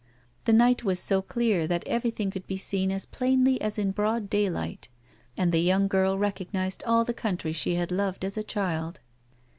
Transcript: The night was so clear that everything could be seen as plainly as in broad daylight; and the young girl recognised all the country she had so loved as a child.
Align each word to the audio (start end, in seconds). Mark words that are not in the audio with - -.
The 0.45 0.53
night 0.53 0.83
was 0.83 0.99
so 0.99 1.21
clear 1.21 1.67
that 1.67 1.83
everything 1.87 2.31
could 2.31 2.47
be 2.47 2.57
seen 2.57 2.91
as 2.91 3.05
plainly 3.05 3.61
as 3.61 3.77
in 3.77 3.91
broad 3.91 4.31
daylight; 4.31 4.89
and 5.37 5.51
the 5.51 5.61
young 5.61 5.87
girl 5.87 6.17
recognised 6.17 6.83
all 6.87 7.03
the 7.05 7.13
country 7.13 7.53
she 7.53 7.75
had 7.75 7.89
so 7.91 7.97
loved 7.97 8.25
as 8.25 8.35
a 8.35 8.41
child. 8.41 8.99